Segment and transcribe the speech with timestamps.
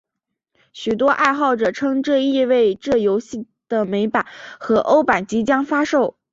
[0.73, 4.25] 许多爱好者称这意味这游戏的美版
[4.59, 6.17] 和欧版即将发售。